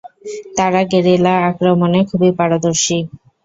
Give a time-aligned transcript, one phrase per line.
[0.57, 2.97] তারা গেরিলা আক্রমণে খুবই পারদর্শী।